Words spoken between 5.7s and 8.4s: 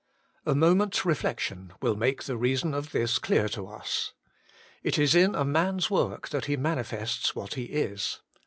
work that he manifests what he is.